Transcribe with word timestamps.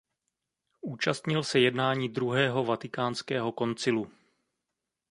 Účastnil 0.81 1.43
se 1.43 1.59
jednání 1.59 2.09
Druhého 2.09 2.63
vatikánského 2.65 3.51
koncilu. 3.51 4.11